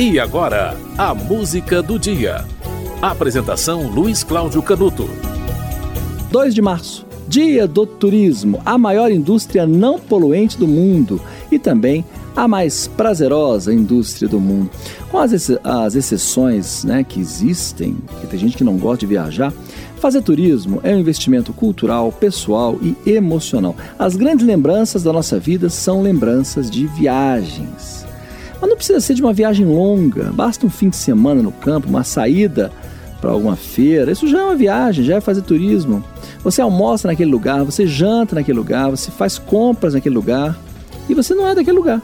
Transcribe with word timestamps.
E 0.00 0.18
agora, 0.18 0.74
a 0.96 1.14
música 1.14 1.82
do 1.82 1.98
dia. 1.98 2.46
Apresentação 3.02 3.86
Luiz 3.86 4.24
Cláudio 4.24 4.62
Canuto. 4.62 5.06
2 6.32 6.54
de 6.54 6.62
março, 6.62 7.04
Dia 7.28 7.68
do 7.68 7.84
Turismo, 7.84 8.62
a 8.64 8.78
maior 8.78 9.12
indústria 9.12 9.66
não 9.66 10.00
poluente 10.00 10.56
do 10.56 10.66
mundo 10.66 11.20
e 11.52 11.58
também 11.58 12.02
a 12.34 12.48
mais 12.48 12.86
prazerosa 12.86 13.74
indústria 13.74 14.26
do 14.26 14.40
mundo. 14.40 14.70
Com 15.10 15.18
as, 15.18 15.32
ex 15.34 15.58
as 15.62 15.94
exceções 15.94 16.82
né, 16.82 17.04
que 17.04 17.20
existem, 17.20 17.98
que 18.22 18.26
tem 18.26 18.40
gente 18.40 18.56
que 18.56 18.64
não 18.64 18.78
gosta 18.78 19.00
de 19.00 19.06
viajar, 19.06 19.52
fazer 19.96 20.22
turismo 20.22 20.80
é 20.82 20.96
um 20.96 20.98
investimento 20.98 21.52
cultural, 21.52 22.10
pessoal 22.10 22.78
e 22.80 22.96
emocional. 23.04 23.76
As 23.98 24.16
grandes 24.16 24.46
lembranças 24.46 25.02
da 25.02 25.12
nossa 25.12 25.38
vida 25.38 25.68
são 25.68 26.00
lembranças 26.00 26.70
de 26.70 26.86
viagens. 26.86 28.08
Mas 28.60 28.68
não 28.68 28.76
precisa 28.76 29.00
ser 29.00 29.14
de 29.14 29.22
uma 29.22 29.32
viagem 29.32 29.66
longa, 29.66 30.30
basta 30.32 30.66
um 30.66 30.70
fim 30.70 30.90
de 30.90 30.96
semana 30.96 31.42
no 31.42 31.52
campo, 31.52 31.88
uma 31.88 32.04
saída 32.04 32.70
para 33.20 33.30
alguma 33.30 33.56
feira. 33.56 34.10
Isso 34.10 34.26
já 34.26 34.40
é 34.40 34.44
uma 34.44 34.56
viagem, 34.56 35.04
já 35.04 35.16
é 35.16 35.20
fazer 35.20 35.42
turismo. 35.42 36.04
Você 36.42 36.60
almoça 36.60 37.08
naquele 37.08 37.30
lugar, 37.30 37.64
você 37.64 37.86
janta 37.86 38.34
naquele 38.34 38.58
lugar, 38.58 38.90
você 38.90 39.10
faz 39.10 39.38
compras 39.38 39.94
naquele 39.94 40.14
lugar 40.14 40.58
e 41.08 41.14
você 41.14 41.34
não 41.34 41.46
é 41.46 41.54
daquele 41.54 41.76
lugar. 41.76 42.02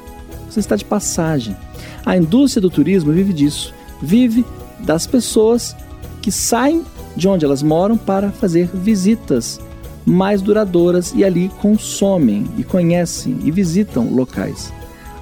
Você 0.49 0.61
está 0.61 0.77
de 0.77 0.85
passagem. 0.85 1.57
A 2.05 2.17
indústria 2.17 2.61
do 2.61 2.71
turismo 2.71 3.13
vive 3.13 3.33
disso. 3.33 3.75
Vive 4.01 4.45
das 4.81 5.07
pessoas 5.07 5.75
que 6.23 6.31
saem 6.31 6.85
de 7.17 7.27
onde 7.29 7.45
elas 7.45 7.63
moram 7.63 7.97
para 7.97 8.31
fazer 8.31 8.69
visitas 8.73 9.61
mais 10.05 10.41
duradouras 10.41 11.13
e 11.17 11.25
ali 11.25 11.51
consomem 11.61 12.47
e 12.57 12.63
conhecem 12.63 13.39
e 13.43 13.51
visitam 13.51 14.09
locais. 14.09 14.73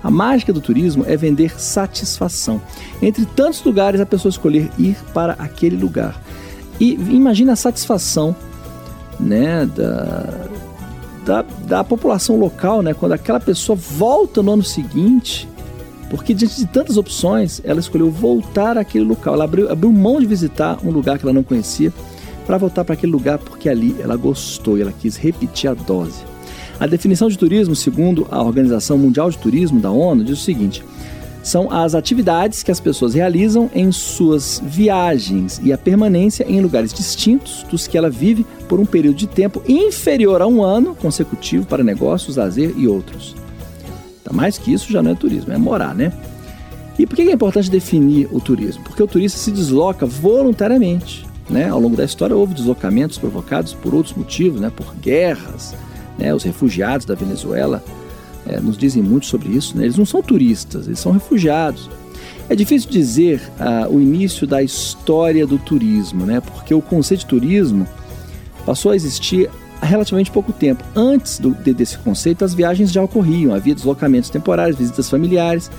A 0.05 0.11
mágica 0.11 0.53
do 0.53 0.61
turismo 0.61 1.03
é 1.09 1.17
vender 1.17 1.59
satisfação. 1.59 2.61
Entre 3.01 3.25
tantos 3.25 3.65
lugares, 3.65 4.03
a 4.03 4.07
pessoa 4.07 4.29
escolher 4.29 4.71
ir 4.79 4.99
para 5.15 5.33
aquele 5.33 5.77
lugar. 5.77 6.23
E 6.79 6.93
imagina 6.93 7.55
a 7.55 7.57
satisfação 7.57 8.37
né, 9.19 9.65
da, 9.65 10.49
da, 11.25 11.43
da 11.67 11.85
população 11.85 12.37
local, 12.37 12.83
né, 12.83 12.93
quando 12.93 13.13
aquela 13.13 13.41
pessoa 13.41 13.77
volta 13.77 14.43
no 14.43 14.53
ano 14.53 14.63
seguinte, 14.63 15.49
porque 16.11 16.35
diante 16.35 16.57
de 16.57 16.67
tantas 16.67 16.99
opções, 16.99 17.63
ela 17.65 17.81
escolheu 17.81 18.11
voltar 18.11 18.77
àquele 18.77 19.05
local. 19.05 19.33
Ela 19.33 19.45
abriu, 19.45 19.73
abriu 19.73 19.91
mão 19.91 20.21
de 20.21 20.27
visitar 20.27 20.79
um 20.85 20.91
lugar 20.91 21.19
que 21.19 21.25
ela 21.25 21.33
não 21.33 21.43
conhecia 21.43 21.91
para 22.47 22.59
voltar 22.59 22.85
para 22.85 22.93
aquele 22.93 23.11
lugar 23.11 23.39
porque 23.39 23.71
ali 23.71 23.97
ela 23.99 24.17
gostou 24.17 24.77
e 24.77 24.83
ela 24.83 24.93
quis 24.93 25.17
repetir 25.17 25.71
a 25.71 25.73
dose. 25.75 26.34
A 26.79 26.87
definição 26.87 27.29
de 27.29 27.39
turismo, 27.39 27.77
segundo 27.77 28.27
a 28.31 28.43
Organização 28.43 28.99
Mundial 28.99 29.31
de 29.31 29.39
Turismo 29.39 29.81
da 29.81 29.91
ONU, 29.91 30.25
diz 30.25 30.39
o 30.39 30.43
seguinte: 30.43 30.83
são 31.43 31.71
as 31.71 31.95
atividades 31.95 32.63
que 32.63 32.71
as 32.71 32.81
pessoas 32.81 33.15
realizam 33.15 33.71
em 33.75 33.93
suas 33.93 34.63
viagens 34.65 35.61
e 35.63 35.73
a 35.73 35.79
permanência 35.79 36.45
em 36.49 36.61
lugares 36.61 36.93
distintos 36.93 37.65
dos 37.71 37.87
que 37.87 37.99
ela 37.99 38.11
vive 38.11 38.47
por 38.69 38.81
um 38.81 38.87
período 38.87 39.17
de 39.17 39.27
tempo 39.27 39.63
inferior 39.69 40.41
a 40.41 40.47
um 40.47 40.63
ano 40.63 40.95
consecutivo 40.95 41.67
para 41.67 41.85
negócios, 41.85 42.37
lazer 42.37 42.73
e 42.77 42.89
outros. 42.89 43.37
Tá 44.25 44.33
mais 44.33 44.57
que 44.57 44.73
isso 44.73 44.91
já 44.91 45.03
não 45.03 45.11
é 45.11 45.15
turismo, 45.15 45.53
é 45.53 45.59
morar, 45.59 45.95
né? 45.95 46.13
E 46.99 47.07
por 47.07 47.17
que 47.17 47.23
é 47.23 47.33
importante 47.33 47.71
definir 47.71 48.29
o 48.33 48.41
turismo? 48.41 48.83
Porque 48.85 49.03
o 49.03 49.07
turista 49.07 49.39
se 49.39 49.51
desloca 49.51 50.07
voluntariamente. 50.07 51.27
Né? 51.51 51.69
Ao 51.69 51.79
longo 51.79 51.95
da 51.95 52.05
história 52.05 52.35
houve 52.35 52.55
deslocamentos 52.55 53.19
provocados 53.19 53.75
por 53.75 53.95
outros 53.95 54.15
motivos, 54.15 54.61
né? 54.61 54.73
por 54.75 54.95
guerras, 54.95 55.75
né? 56.19 56.35
Os 56.35 56.43
refugiados 56.43 57.07
da 57.07 57.15
Venezuela 57.15 57.83
é, 58.47 58.61
nos 58.61 58.77
dizem 58.77 59.03
muito 59.03 59.27
sobre 59.27 59.49
isso. 59.51 59.77
Né? 59.77 59.85
Eles 59.85 59.97
não 59.97 60.07
são 60.07 60.23
turistas, 60.23 60.87
eles 60.87 60.99
são 60.99 61.13
refugiados. 61.13 61.91
É 62.49 62.55
difícil 62.55 62.91
dizer 62.91 63.41
ah, 63.59 63.87
o 63.89 64.01
início 64.01 64.47
da 64.47 64.63
história 64.63 65.47
do 65.47 65.59
turismo, 65.59 66.27
né? 66.27 66.41
porque 66.41 66.75
o 66.75 66.83
conceito 66.83 67.21
de 67.21 67.27
turismo 67.27 67.87
passou 68.67 68.93
a 68.93 68.97
existir 68.97 69.49
há 69.81 69.87
relativamente 69.87 70.31
pouco 70.31 70.53
tempo. 70.53 70.85
Antes 70.95 71.39
do, 71.39 71.53
de, 71.53 71.73
desse 71.73 71.97
conceito, 71.99 72.45
as 72.45 72.55
viagens 72.55 72.93
já 72.93 73.03
ocorriam, 73.03 73.55
havia 73.55 73.75
deslocamentos 73.75 74.31
temporários, 74.31 74.77
visitas 74.77 75.09
familiares, 75.09 75.71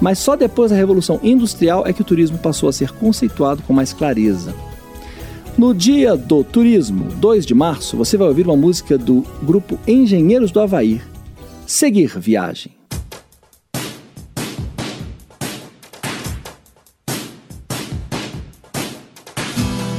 mas 0.00 0.18
só 0.18 0.36
depois 0.36 0.70
da 0.70 0.76
Revolução 0.76 1.20
Industrial 1.22 1.86
é 1.86 1.92
que 1.92 2.00
o 2.00 2.04
turismo 2.04 2.38
passou 2.38 2.68
a 2.68 2.72
ser 2.72 2.90
conceituado 2.92 3.62
com 3.62 3.72
mais 3.72 3.92
clareza. 3.92 4.54
No 5.60 5.74
dia 5.74 6.16
do 6.16 6.42
turismo, 6.42 7.04
2 7.16 7.44
de 7.44 7.54
março, 7.54 7.94
você 7.94 8.16
vai 8.16 8.26
ouvir 8.26 8.46
uma 8.46 8.56
música 8.56 8.96
do 8.96 9.20
grupo 9.42 9.78
Engenheiros 9.86 10.50
do 10.50 10.58
Havaí. 10.58 11.02
Seguir 11.66 12.18
viagem. 12.18 12.72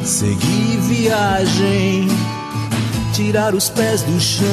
Seguir 0.04 0.80
viagem, 0.90 2.08
tirar 3.14 3.54
os 3.54 3.70
pés 3.70 4.02
do 4.02 4.20
chão, 4.20 4.48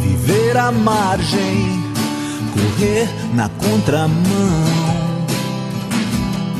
viver 0.00 0.56
à 0.56 0.72
margem, 0.72 1.82
correr 2.54 3.10
na 3.34 3.50
contramão. 3.50 4.64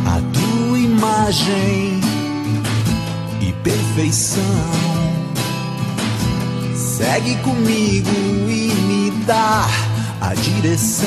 A 0.05 0.21
tua 0.35 0.79
imagem 0.79 2.00
perfeição. 4.01 4.43
Segue 6.75 7.37
comigo 7.37 8.11
e 8.49 8.73
me 8.89 9.11
dá 9.27 9.67
a 10.21 10.35
direção. 10.35 11.07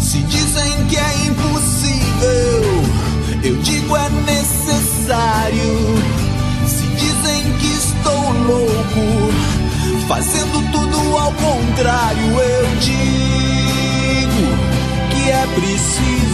Se 0.00 0.18
dizem 0.20 0.86
que 0.86 0.96
é 0.96 1.26
impossível, 1.26 2.62
eu 3.42 3.56
digo 3.56 3.96
é 3.96 4.08
necessário. 4.08 5.98
Se 6.66 6.86
dizem 6.96 7.52
que 7.58 7.66
estou 7.66 8.32
louco, 8.46 9.32
fazendo 10.08 10.72
tudo 10.72 11.16
ao 11.18 11.32
contrário, 11.32 12.40
eu 12.40 12.66
digo 12.80 13.04
que 15.10 15.30
é 15.30 15.46
preciso. 15.54 16.33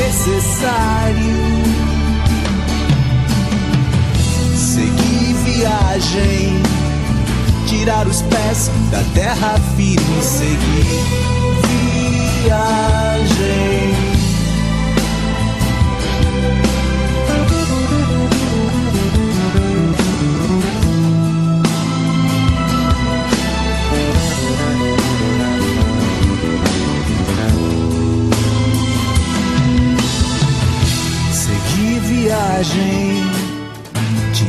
Necessário. 0.00 1.36
Seguir 4.56 5.34
viagem, 5.44 6.62
tirar 7.66 8.06
os 8.06 8.22
pés 8.22 8.70
da 8.90 9.02
terra 9.14 9.58
firme, 9.76 10.22
seguir 10.22 11.04
viagem. 12.44 12.99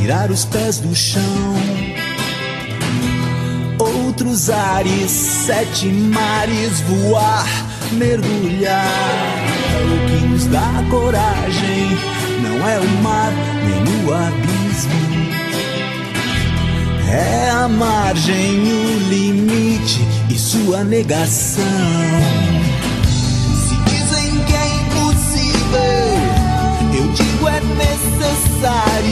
Tirar 0.02 0.32
os 0.32 0.44
pés 0.44 0.80
do 0.80 0.94
chão. 0.96 1.22
Outros 3.78 4.50
ares, 4.50 5.10
sete 5.10 5.86
mares, 5.86 6.80
voar, 6.80 7.46
mergulhar. 7.92 8.84
O 9.84 10.08
que 10.08 10.26
nos 10.26 10.46
dá 10.46 10.84
coragem 10.90 11.88
não 12.42 12.68
é 12.68 12.80
o 12.80 12.88
mar 13.02 13.32
nem 13.64 14.04
o 14.04 14.12
abismo. 14.12 15.02
É 17.08 17.50
a 17.50 17.68
margem, 17.68 18.72
o 18.72 19.08
limite 19.08 20.00
e 20.28 20.36
sua 20.36 20.82
negação. 20.82 21.62
necessário. 28.62 29.11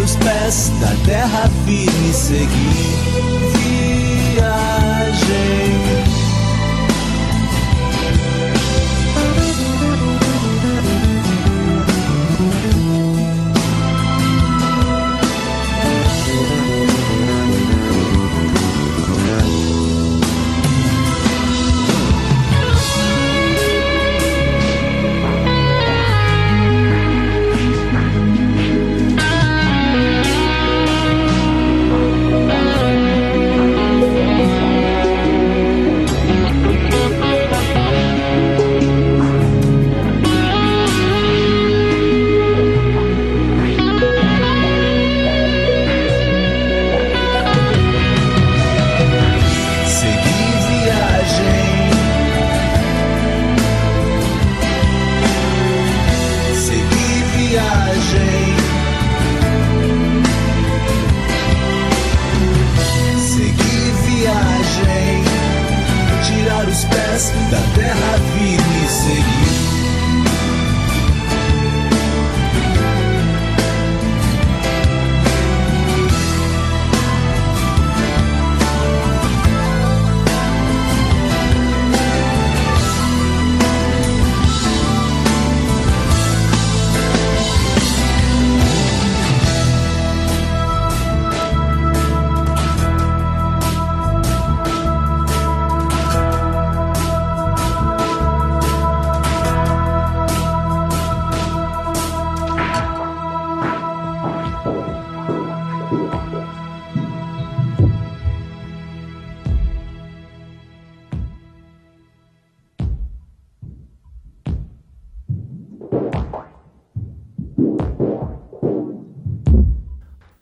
Os 0.00 0.16
pés 0.16 0.70
da 0.80 0.94
terra 1.04 1.50
firme, 1.64 2.12
seguir 2.12 3.55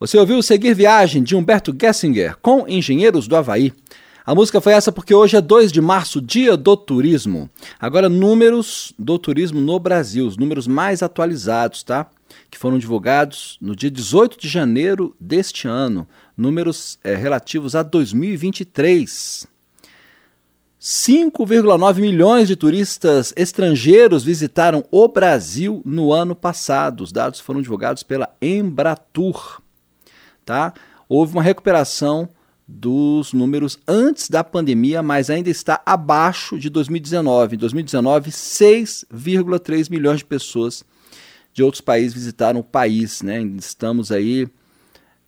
Você 0.05 0.19
ouviu 0.19 0.43
Seguir 0.43 0.75
Viagem 0.75 1.23
de 1.23 1.35
Humberto 1.35 1.75
Gessinger 1.75 2.37
com 2.43 2.69
Engenheiros 2.69 3.27
do 3.27 3.35
Havaí. 3.37 3.73
A 4.27 4.35
música 4.35 4.61
foi 4.61 4.75
essa 4.75 4.93
porque 4.93 5.15
hoje 5.15 5.35
é 5.35 5.41
2 5.41 5.73
de 5.73 5.81
março, 5.81 6.21
dia 6.21 6.59
do 6.59 6.77
turismo. 6.77 7.49
Agora, 7.81 8.07
números 8.07 8.93
do 8.99 9.19
turismo 9.19 9.63
no 9.63 9.79
Brasil, 9.79 10.27
os 10.27 10.37
números 10.37 10.67
mais 10.67 11.03
atualizados, 11.03 11.83
tá? 11.83 12.07
Que 12.51 12.59
foram 12.59 12.79
divulgados 12.79 13.57
no 13.63 13.75
dia 13.75 13.91
18 13.91 14.39
de 14.39 14.47
janeiro 14.47 15.17
deste 15.19 15.67
ano. 15.67 16.07
Números 16.37 16.99
é, 17.03 17.15
relativos 17.15 17.75
a 17.75 17.83
2023. 17.83 19.49
5,9 20.79 22.01
milhões 22.03 22.47
de 22.47 22.57
turistas 22.57 23.33
estrangeiros 23.39 24.23
visitaram 24.23 24.85
o 24.91 25.09
Brasil 25.09 25.81
no 25.83 26.13
ano 26.13 26.37
passado. 26.37 27.03
Os 27.03 27.11
dados 27.11 27.41
foram 27.41 27.63
divulgados 27.63 28.03
pela 28.03 28.29
Embratur. 28.43 29.64
Tá? 30.45 30.73
Houve 31.09 31.33
uma 31.33 31.43
recuperação 31.43 32.29
dos 32.67 33.33
números 33.33 33.79
antes 33.87 34.29
da 34.29 34.43
pandemia, 34.43 35.03
mas 35.03 35.29
ainda 35.29 35.51
está 35.51 35.83
abaixo 35.85 36.59
de 36.59 36.71
2019. 36.71 37.57
Em 37.57 37.59
2019, 37.59 38.31
6,3 38.31 39.91
milhões 39.91 40.19
de 40.19 40.25
pessoas 40.25 40.85
de 41.53 41.63
outros 41.63 41.81
países 41.81 42.15
visitaram 42.15 42.61
o 42.61 42.65
país. 42.65 43.23
Né? 43.23 43.43
Estamos 43.59 44.11
aí 44.11 44.49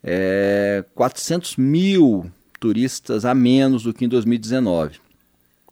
é, 0.03 0.83
400 0.95 1.57
mil 1.57 2.31
turistas 2.59 3.23
a 3.23 3.35
menos 3.35 3.83
do 3.83 3.93
que 3.93 4.05
em 4.05 4.09
2019 4.09 5.07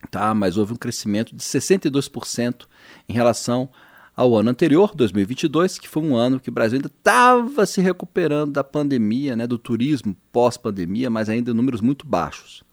tá? 0.06 0.34
mas 0.34 0.58
houve 0.58 0.74
um 0.74 0.78
crescimento 0.78 1.36
de 1.36 1.44
62% 1.44 2.66
em 3.08 3.14
relação 3.14 3.70
ao 4.16 4.36
ano 4.36 4.50
anterior, 4.50 4.96
2022, 4.96 5.78
que 5.78 5.90
foi 5.90 6.02
um 6.02 6.16
ano 6.16 6.40
que 6.40 6.50
o 6.50 6.52
Brasil 6.54 6.78
ainda 6.78 6.88
estava 6.88 7.66
se 7.66 7.82
recuperando 7.82 8.54
da 8.54 8.64
pandemia, 8.64 9.36
né, 9.36 9.46
do 9.46 9.58
turismo 9.58 10.16
pós-pandemia, 10.32 11.10
mas 11.10 11.28
ainda 11.28 11.52
em 11.52 11.54
números 11.54 11.82
muito 11.82 12.08
baixos. 12.08 12.64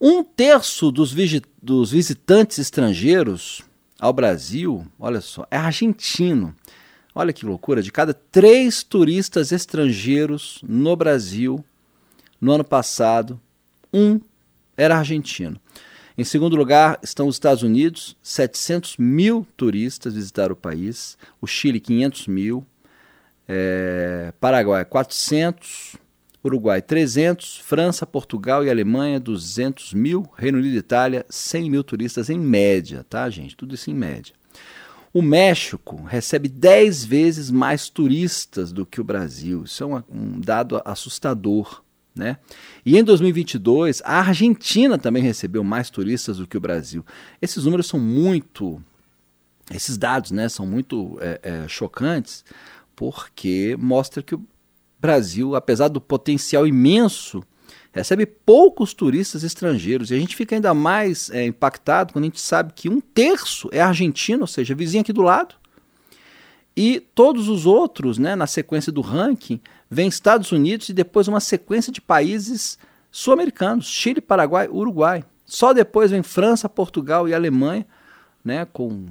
Um 0.00 0.24
terço 0.24 0.90
dos, 0.90 1.14
dos 1.62 1.90
visitantes 1.90 2.58
estrangeiros 2.58 3.60
ao 3.98 4.14
Brasil, 4.14 4.86
olha 4.98 5.20
só, 5.20 5.46
é 5.50 5.58
argentino. 5.58 6.54
Olha 7.14 7.34
que 7.34 7.44
loucura, 7.44 7.82
de 7.82 7.92
cada 7.92 8.14
três 8.14 8.82
turistas 8.82 9.52
estrangeiros 9.52 10.60
no 10.66 10.96
Brasil, 10.96 11.62
no 12.40 12.52
ano 12.52 12.64
passado, 12.64 13.38
um 13.92 14.18
era 14.74 14.96
argentino. 14.96 15.60
Em 16.20 16.24
segundo 16.24 16.54
lugar 16.54 17.00
estão 17.02 17.28
os 17.28 17.36
Estados 17.36 17.62
Unidos, 17.62 18.14
700 18.22 18.98
mil 18.98 19.46
turistas 19.56 20.12
visitaram 20.12 20.52
o 20.52 20.56
país, 20.56 21.16
o 21.40 21.46
Chile 21.46 21.80
500 21.80 22.26
mil, 22.26 22.66
é, 23.48 24.30
Paraguai 24.38 24.84
400, 24.84 25.96
Uruguai 26.44 26.82
300, 26.82 27.56
França, 27.60 28.04
Portugal 28.04 28.62
e 28.62 28.68
Alemanha 28.68 29.18
200 29.18 29.94
mil, 29.94 30.28
Reino 30.36 30.58
Unido 30.58 30.74
e 30.74 30.80
Itália 30.80 31.24
100 31.30 31.70
mil 31.70 31.82
turistas 31.82 32.28
em 32.28 32.38
média, 32.38 33.02
tá 33.08 33.30
gente? 33.30 33.56
Tudo 33.56 33.74
isso 33.74 33.90
em 33.90 33.94
média. 33.94 34.34
O 35.14 35.22
México 35.22 36.04
recebe 36.04 36.50
10 36.50 37.02
vezes 37.02 37.50
mais 37.50 37.88
turistas 37.88 38.72
do 38.72 38.84
que 38.84 39.00
o 39.00 39.04
Brasil. 39.04 39.64
Isso 39.64 39.84
é 39.84 39.86
um, 39.86 40.02
um 40.10 40.38
dado 40.38 40.82
assustador. 40.84 41.82
Né? 42.14 42.36
E 42.84 42.98
em 42.98 43.04
2022, 43.04 44.02
a 44.04 44.20
Argentina 44.20 44.98
também 44.98 45.22
recebeu 45.22 45.62
mais 45.62 45.90
turistas 45.90 46.38
do 46.38 46.46
que 46.46 46.56
o 46.56 46.60
Brasil. 46.60 47.04
Esses 47.40 47.64
números 47.64 47.86
são 47.86 48.00
muito. 48.00 48.82
Esses 49.72 49.96
dados 49.96 50.32
né, 50.32 50.48
são 50.48 50.66
muito 50.66 51.16
é, 51.20 51.40
é, 51.42 51.68
chocantes, 51.68 52.44
porque 52.96 53.76
mostra 53.78 54.22
que 54.22 54.34
o 54.34 54.44
Brasil, 55.00 55.54
apesar 55.54 55.86
do 55.86 56.00
potencial 56.00 56.66
imenso, 56.66 57.42
recebe 57.92 58.26
poucos 58.26 58.92
turistas 58.92 59.44
estrangeiros. 59.44 60.10
E 60.10 60.14
a 60.14 60.18
gente 60.18 60.34
fica 60.34 60.54
ainda 60.56 60.74
mais 60.74 61.30
é, 61.30 61.46
impactado 61.46 62.12
quando 62.12 62.24
a 62.24 62.26
gente 62.26 62.40
sabe 62.40 62.72
que 62.74 62.88
um 62.88 63.00
terço 63.00 63.68
é 63.72 63.80
argentino, 63.80 64.42
ou 64.42 64.46
seja, 64.46 64.74
vizinho 64.74 65.02
aqui 65.02 65.12
do 65.12 65.22
lado. 65.22 65.54
E 66.76 67.00
todos 67.14 67.48
os 67.48 67.66
outros, 67.66 68.18
né, 68.18 68.34
na 68.34 68.46
sequência 68.46 68.92
do 68.92 69.00
ranking, 69.00 69.60
vem 69.90 70.08
Estados 70.08 70.52
Unidos 70.52 70.88
e 70.88 70.92
depois 70.92 71.26
uma 71.26 71.40
sequência 71.40 71.92
de 71.92 72.00
países 72.00 72.78
sul-americanos, 73.10 73.86
Chile, 73.86 74.20
Paraguai, 74.20 74.68
Uruguai. 74.68 75.24
Só 75.44 75.72
depois 75.72 76.12
vem 76.12 76.22
França, 76.22 76.68
Portugal 76.68 77.28
e 77.28 77.34
Alemanha, 77.34 77.84
né, 78.44 78.64
com 78.64 79.06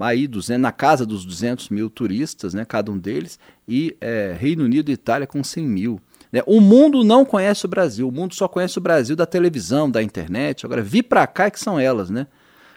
aí 0.00 0.28
né, 0.48 0.56
na 0.56 0.72
casa 0.72 1.04
dos 1.04 1.26
200 1.26 1.68
mil 1.68 1.90
turistas, 1.90 2.54
né, 2.54 2.64
cada 2.64 2.90
um 2.90 2.96
deles, 2.96 3.38
e 3.68 3.94
é, 4.00 4.34
Reino 4.38 4.64
Unido 4.64 4.90
e 4.90 4.94
Itália 4.94 5.26
com 5.26 5.44
100 5.44 5.68
mil. 5.68 6.00
Né. 6.32 6.42
O 6.46 6.58
mundo 6.58 7.04
não 7.04 7.22
conhece 7.22 7.66
o 7.66 7.68
Brasil, 7.68 8.08
o 8.08 8.12
mundo 8.12 8.34
só 8.34 8.48
conhece 8.48 8.78
o 8.78 8.80
Brasil 8.80 9.14
da 9.14 9.26
televisão, 9.26 9.90
da 9.90 10.02
internet. 10.02 10.64
Agora, 10.64 10.82
vi 10.82 11.02
para 11.02 11.26
cá 11.26 11.46
é 11.46 11.50
que 11.50 11.60
são 11.60 11.78
elas, 11.78 12.08
né? 12.08 12.26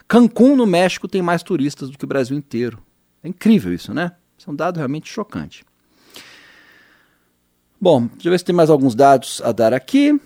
Cancún, 0.06 0.58
no 0.58 0.66
México, 0.66 1.08
tem 1.08 1.22
mais 1.22 1.42
turistas 1.42 1.90
do 1.90 1.98
que 1.98 2.04
o 2.04 2.08
Brasil 2.08 2.38
inteiro. 2.38 2.80
É 3.24 3.30
incrível 3.30 3.74
isso, 3.74 3.94
né? 3.94 4.12
Isso 4.38 4.50
é 4.50 4.54
um 4.54 4.56
dado 4.56 4.76
realmente 4.78 5.10
chocante. 5.10 5.64
Bom, 7.84 8.06
deixa 8.06 8.28
eu 8.28 8.32
ver 8.32 8.38
se 8.38 8.46
tem 8.46 8.54
mais 8.54 8.70
alguns 8.70 8.94
dados 8.94 9.42
a 9.44 9.52
dar 9.52 9.74
aqui. 9.74 10.22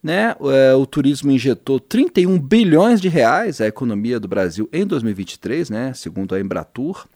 Né? 0.00 0.36
É, 0.40 0.72
o 0.76 0.86
turismo 0.86 1.28
injetou 1.32 1.80
31 1.80 2.38
bilhões 2.38 3.00
de 3.00 3.08
reais 3.08 3.60
à 3.60 3.66
economia 3.66 4.20
do 4.20 4.28
Brasil 4.28 4.68
em 4.72 4.86
2023, 4.86 5.70
né? 5.70 5.92
segundo 5.92 6.36
a 6.36 6.40
Embratur. 6.40 7.08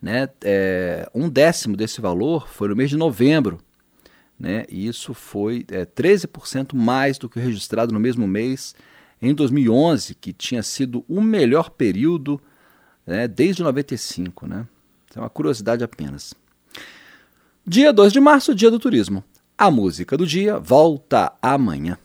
Né? 0.00 0.26
É, 0.42 1.06
um 1.14 1.28
décimo 1.28 1.76
desse 1.76 2.00
valor 2.00 2.48
foi 2.48 2.68
no 2.68 2.76
mês 2.76 2.88
de 2.88 2.96
novembro. 2.96 3.60
Né? 4.38 4.64
E 4.70 4.86
isso 4.86 5.12
foi 5.12 5.66
é, 5.70 5.84
13% 5.84 6.74
mais 6.74 7.18
do 7.18 7.28
que 7.28 7.38
o 7.38 7.42
registrado 7.42 7.92
no 7.92 8.00
mesmo 8.00 8.26
mês 8.26 8.74
em 9.20 9.34
2011, 9.34 10.14
que 10.14 10.32
tinha 10.32 10.62
sido 10.62 11.04
o 11.06 11.20
melhor 11.20 11.68
período 11.68 12.40
né, 13.06 13.28
desde 13.28 13.62
95. 13.62 14.46
Né? 14.46 14.66
Então, 15.10 15.20
é 15.20 15.24
uma 15.24 15.28
curiosidade 15.28 15.84
apenas. 15.84 16.34
Dia 17.72 17.92
2 17.92 18.12
de 18.12 18.18
março, 18.18 18.52
dia 18.52 18.68
do 18.68 18.80
turismo. 18.80 19.22
A 19.56 19.70
música 19.70 20.16
do 20.16 20.26
dia 20.26 20.58
volta 20.58 21.32
amanhã. 21.40 21.96